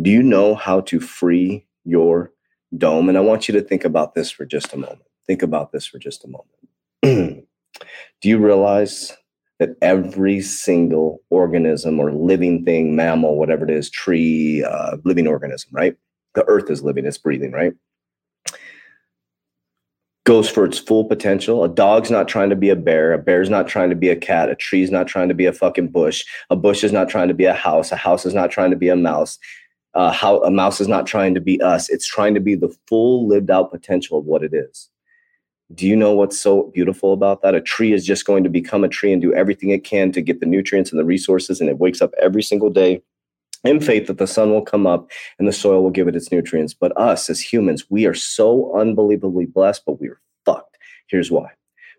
[0.00, 2.32] Do you know how to free your
[2.76, 3.08] dome?
[3.08, 5.02] And I want you to think about this for just a moment.
[5.26, 7.44] Think about this for just a moment.
[8.20, 9.16] do you realize
[9.58, 15.70] that every single organism or living thing, mammal, whatever it is, tree, uh, living organism,
[15.72, 15.96] right?
[16.34, 17.72] The earth is living, it's breathing, right?
[20.24, 21.64] Goes for its full potential.
[21.64, 23.12] A dog's not trying to be a bear.
[23.12, 24.50] A bear's not trying to be a cat.
[24.50, 26.24] A tree's not trying to be a fucking bush.
[26.50, 27.92] A bush is not trying to be a house.
[27.92, 29.38] A house is not trying to be a mouse.
[29.96, 31.88] Uh, how a mouse is not trying to be us.
[31.88, 34.90] It's trying to be the full lived out potential of what it is.
[35.74, 37.54] Do you know what's so beautiful about that?
[37.54, 40.20] A tree is just going to become a tree and do everything it can to
[40.20, 41.60] get the nutrients and the resources.
[41.60, 43.02] And it wakes up every single day
[43.64, 46.30] in faith that the sun will come up and the soil will give it its
[46.30, 46.74] nutrients.
[46.74, 50.76] But us as humans, we are so unbelievably blessed, but we're fucked.
[51.08, 51.50] Here's why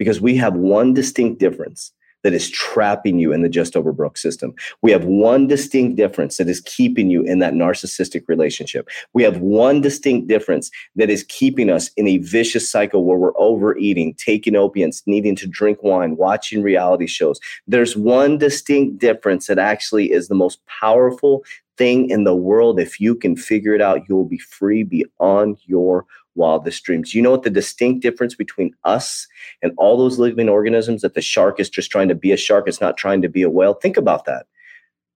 [0.00, 4.18] because we have one distinct difference that is trapping you in the just over broke
[4.18, 4.54] system.
[4.82, 8.88] We have one distinct difference that is keeping you in that narcissistic relationship.
[9.12, 13.38] We have one distinct difference that is keeping us in a vicious cycle where we're
[13.38, 17.40] overeating, taking opiates, needing to drink wine, watching reality shows.
[17.66, 21.44] There's one distinct difference that actually is the most powerful
[21.80, 22.78] thing in the world.
[22.78, 26.04] If you can figure it out, you'll be free beyond your
[26.34, 27.14] wildest dreams.
[27.14, 29.26] You know what the distinct difference between us
[29.62, 32.68] and all those living organisms that the shark is just trying to be a shark,
[32.68, 33.74] it's not trying to be a whale.
[33.74, 34.46] Think about that.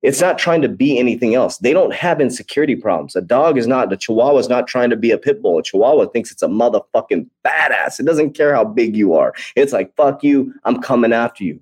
[0.02, 1.56] It's not trying to be anything else.
[1.56, 3.16] They don't have insecurity problems.
[3.16, 5.58] A dog is not, a chihuahua is not trying to be a pit bull.
[5.58, 7.98] A chihuahua thinks it's a motherfucking badass.
[7.98, 9.32] It doesn't care how big you are.
[9.56, 11.58] It's like, fuck you, I'm coming after you.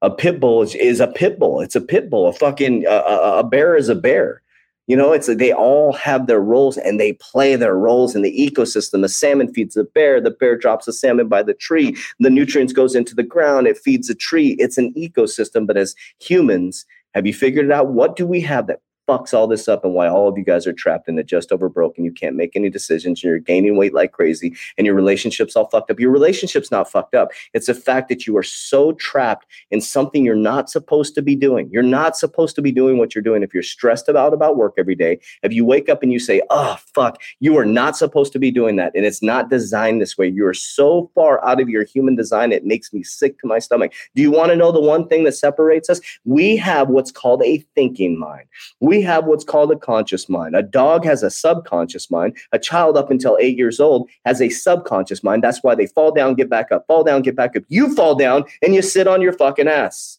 [0.00, 1.60] A pit bull is, is a pit bull.
[1.60, 2.28] It's a pit bull.
[2.28, 4.42] A fucking, uh, a bear is a bear.
[4.86, 8.32] You know, it's they all have their roles and they play their roles in the
[8.38, 9.02] ecosystem.
[9.02, 12.72] The salmon feeds the bear, the bear drops the salmon by the tree, the nutrients
[12.72, 14.56] goes into the ground, it feeds the tree.
[14.58, 17.88] It's an ecosystem, but as humans, have you figured it out?
[17.88, 20.66] What do we have that fucks all this up and why all of you guys
[20.66, 23.38] are trapped in it just over broke and you can't make any decisions and you're
[23.38, 26.00] gaining weight like crazy and your relationship's all fucked up.
[26.00, 27.30] Your relationship's not fucked up.
[27.54, 31.36] It's the fact that you are so trapped in something you're not supposed to be
[31.36, 31.68] doing.
[31.70, 33.42] You're not supposed to be doing what you're doing.
[33.42, 36.42] If you're stressed about about work every day, if you wake up and you say,
[36.50, 40.18] "Oh fuck," you are not supposed to be doing that and it's not designed this
[40.18, 40.28] way.
[40.28, 43.58] You are so far out of your human design it makes me sick to my
[43.58, 43.92] stomach.
[44.14, 46.00] Do you want to know the one thing that separates us?
[46.24, 48.46] We have what's called a thinking mind.
[48.80, 50.56] We we have what's called a conscious mind.
[50.56, 52.34] A dog has a subconscious mind.
[52.52, 55.42] A child up until eight years old has a subconscious mind.
[55.42, 57.64] That's why they fall down, get back up, fall down, get back up.
[57.68, 60.18] You fall down and you sit on your fucking ass.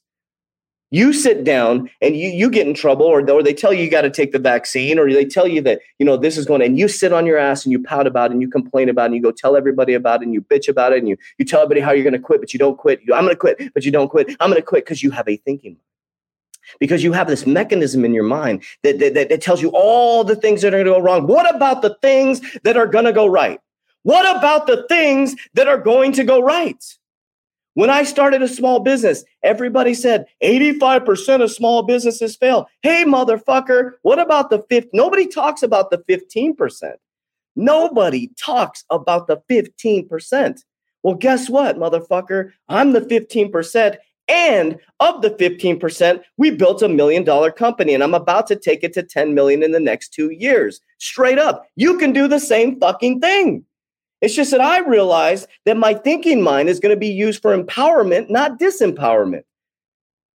[0.91, 3.89] You sit down and you, you get in trouble, or, or they tell you you
[3.89, 6.61] got to take the vaccine, or they tell you that you know this is going,
[6.61, 9.03] and you sit on your ass and you pout about it, and you complain about
[9.03, 11.17] it, and you go tell everybody about it, and you bitch about it, and you
[11.39, 13.01] you tell everybody how you're going to quit, but you don't quit.
[13.05, 14.29] You, I'm going to quit, but you don't quit.
[14.39, 15.96] I'm going to quit because you have a thinking mind
[16.79, 20.35] because you have this mechanism in your mind that, that, that, tells you all the
[20.35, 21.27] things that are going to go wrong.
[21.27, 23.59] What about the things that are going to go right?
[24.03, 26.83] What about the things that are going to go right?
[27.77, 32.67] When I started a small business, everybody said 85% of small businesses fail.
[32.81, 34.87] Hey, motherfucker, what about the fifth?
[34.93, 36.93] Nobody talks about the 15%.
[37.55, 40.63] Nobody talks about the 15%.
[41.03, 42.51] Well, guess what, motherfucker?
[42.67, 43.97] I'm the 15%,
[44.27, 48.83] and of the 15%, we built a million dollar company and I'm about to take
[48.83, 50.81] it to 10 million in the next two years.
[50.97, 53.63] Straight up, you can do the same fucking thing.
[54.21, 57.55] It's just that I realized that my thinking mind is going to be used for
[57.55, 59.43] empowerment, not disempowerment.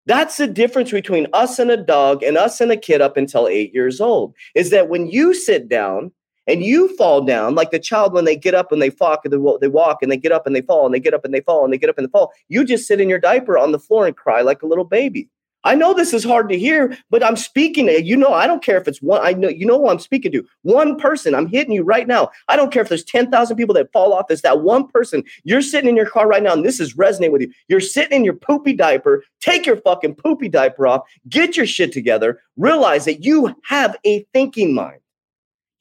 [0.06, 3.48] That's the difference between us and a dog and us and a kid up until
[3.48, 4.34] eight years old.
[4.54, 6.12] Is that when you sit down
[6.46, 9.32] and you fall down like the child when they get up and they walk and
[9.32, 11.40] they walk and they get up and they fall and they get up and they
[11.40, 13.72] fall and they get up and they fall you just sit in your diaper on
[13.72, 15.28] the floor and cry like a little baby
[15.64, 18.16] I know this is hard to hear, but I'm speaking to you.
[18.16, 19.20] know, I don't care if it's one.
[19.22, 20.44] I know you know who I'm speaking to.
[20.62, 21.34] One person.
[21.34, 22.30] I'm hitting you right now.
[22.48, 24.30] I don't care if there's ten thousand people that fall off.
[24.30, 25.22] It's that one person.
[25.44, 27.52] You're sitting in your car right now, and this is resonating with you.
[27.68, 29.24] You're sitting in your poopy diaper.
[29.40, 31.02] Take your fucking poopy diaper off.
[31.28, 32.40] Get your shit together.
[32.56, 35.01] Realize that you have a thinking mind.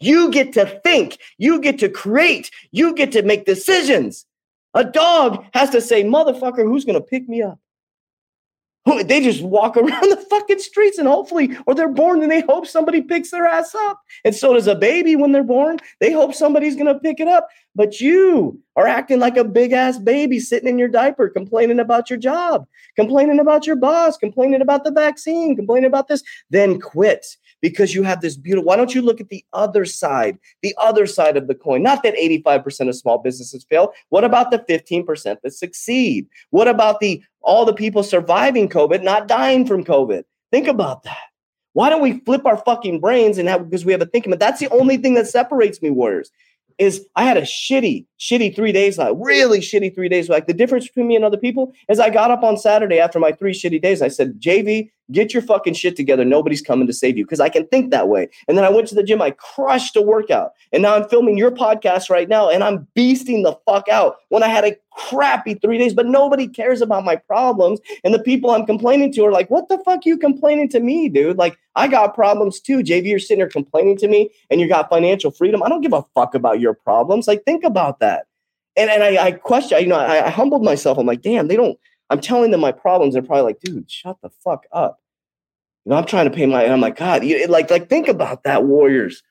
[0.01, 1.19] You get to think.
[1.37, 2.51] You get to create.
[2.71, 4.25] You get to make decisions.
[4.73, 7.59] A dog has to say, "Motherfucker, who's gonna pick me up?"
[9.03, 12.65] They just walk around the fucking streets and hopefully, or they're born and they hope
[12.65, 14.01] somebody picks their ass up.
[14.25, 15.77] And so does a baby when they're born.
[15.99, 17.47] They hope somebody's going to pick it up.
[17.75, 22.09] But you are acting like a big ass baby sitting in your diaper, complaining about
[22.09, 26.23] your job, complaining about your boss, complaining about the vaccine, complaining about this.
[26.49, 27.25] Then quit
[27.61, 28.67] because you have this beautiful.
[28.67, 31.83] Why don't you look at the other side, the other side of the coin?
[31.83, 33.93] Not that 85% of small businesses fail.
[34.09, 36.27] What about the 15% that succeed?
[36.49, 40.23] What about the all the people surviving COVID, not dying from COVID?
[40.51, 41.17] Think about that.
[41.73, 44.31] Why don't we flip our fucking brains and have because we have a thinking?
[44.31, 46.31] But that's the only thing that separates me, warriors
[46.81, 50.29] is I had a shitty, shitty three days, like really shitty three days.
[50.29, 53.19] Like the difference between me and other people is I got up on Saturday after
[53.19, 54.01] my three shitty days.
[54.01, 56.25] I said, JV, get your fucking shit together.
[56.25, 58.29] Nobody's coming to save you because I can think that way.
[58.47, 59.21] And then I went to the gym.
[59.21, 60.51] I crushed a workout.
[60.71, 64.43] And now I'm filming your podcast right now and I'm beasting the fuck out when
[64.43, 67.79] I had a crappy three days, but nobody cares about my problems.
[68.03, 71.09] And the people I'm complaining to are like, what the fuck you complaining to me,
[71.09, 71.37] dude?
[71.37, 72.79] Like, I got problems too.
[72.79, 75.63] JV, you're sitting there complaining to me and you got financial freedom.
[75.63, 77.27] I don't give a fuck about your problems.
[77.27, 78.25] Like, think about that.
[78.77, 80.97] And, and I, I question, you know, I, I humbled myself.
[80.97, 81.77] I'm like, damn, they don't,
[82.09, 83.13] I'm telling them my problems.
[83.13, 85.00] They're probably like, dude, shut the fuck up.
[85.85, 88.07] You know, I'm trying to pay my, and I'm like, God, you, like, like, think
[88.07, 89.23] about that, warriors.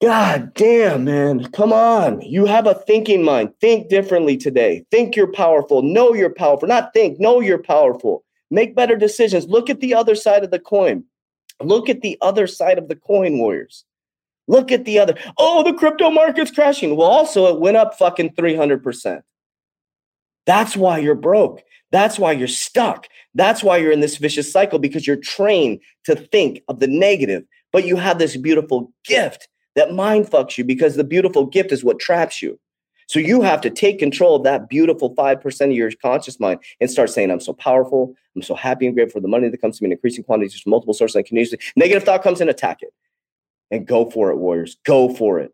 [0.00, 1.44] God damn, man.
[1.52, 2.20] Come on.
[2.22, 3.52] You have a thinking mind.
[3.60, 4.84] Think differently today.
[4.90, 5.82] Think you're powerful.
[5.82, 6.66] Know you're powerful.
[6.68, 8.24] Not think, know you're powerful.
[8.50, 9.46] Make better decisions.
[9.46, 11.04] Look at the other side of the coin.
[11.60, 13.84] Look at the other side of the coin, warriors.
[14.48, 15.14] Look at the other.
[15.38, 16.96] Oh, the crypto market's crashing.
[16.96, 19.22] Well, also, it went up fucking 300%.
[20.46, 21.62] That's why you're broke.
[21.90, 23.06] That's why you're stuck.
[23.34, 27.44] That's why you're in this vicious cycle because you're trained to think of the negative.
[27.72, 31.84] But you have this beautiful gift that mind fucks you because the beautiful gift is
[31.84, 32.58] what traps you.
[33.08, 36.90] So you have to take control of that beautiful 5% of your conscious mind and
[36.90, 38.14] start saying, I'm so powerful.
[38.34, 40.58] I'm so happy and grateful for the money that comes to me in increasing quantities
[40.60, 41.22] from multiple sources.
[41.30, 41.62] Use it.
[41.76, 42.92] Negative thought comes in, attack it.
[43.70, 44.76] And go for it, warriors.
[44.84, 45.52] Go for it.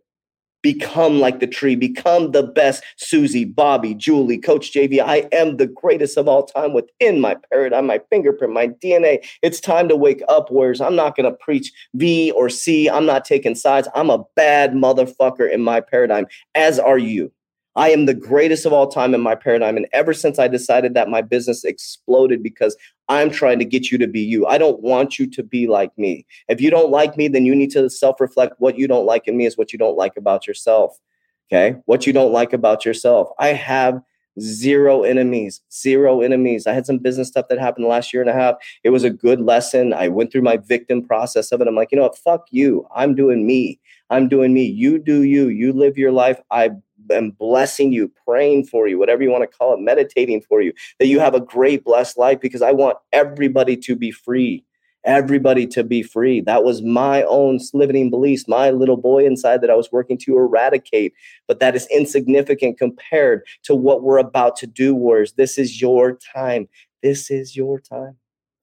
[0.62, 1.76] Become like the tree.
[1.76, 5.00] Become the best Susie, Bobby, Julie, Coach JV.
[5.00, 9.24] I am the greatest of all time within my paradigm, my fingerprint, my DNA.
[9.42, 10.80] It's time to wake up, warriors.
[10.80, 12.90] I'm not going to preach B or C.
[12.90, 13.88] I'm not taking sides.
[13.94, 17.32] I'm a bad motherfucker in my paradigm, as are you.
[17.78, 19.76] I am the greatest of all time in my paradigm.
[19.76, 22.76] And ever since I decided that, my business exploded because
[23.08, 24.46] I'm trying to get you to be you.
[24.46, 26.26] I don't want you to be like me.
[26.48, 28.54] If you don't like me, then you need to self reflect.
[28.58, 30.98] What you don't like in me is what you don't like about yourself.
[31.46, 31.76] Okay.
[31.84, 33.28] What you don't like about yourself.
[33.38, 34.02] I have
[34.40, 36.66] zero enemies, zero enemies.
[36.66, 38.56] I had some business stuff that happened the last year and a half.
[38.82, 39.92] It was a good lesson.
[39.92, 41.68] I went through my victim process of it.
[41.68, 42.18] I'm like, you know what?
[42.18, 42.88] Fuck you.
[42.94, 43.78] I'm doing me.
[44.10, 44.64] I'm doing me.
[44.64, 45.48] You do you.
[45.48, 46.40] You live your life.
[46.50, 46.70] I
[47.10, 50.72] am blessing you, praying for you, whatever you want to call it, meditating for you,
[50.98, 54.64] that you have a great, blessed life because I want everybody to be free.
[55.04, 56.40] Everybody to be free.
[56.40, 60.36] That was my own limiting beliefs, my little boy inside that I was working to
[60.36, 61.14] eradicate.
[61.46, 65.32] But that is insignificant compared to what we're about to do, Warriors.
[65.34, 66.68] This is your time.
[67.02, 68.16] This is your time.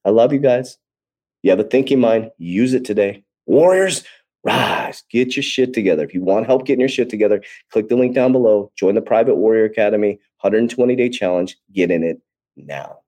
[0.03, 0.77] I love you guys.
[1.41, 3.23] You have a thinking mind, use it today.
[3.45, 4.03] Warriors,
[4.45, 6.03] rise, get your shit together.
[6.03, 9.01] If you want help getting your shit together, click the link down below, join the
[9.01, 12.21] Private Warrior Academy 120 day challenge, get in it
[12.55, 12.99] now.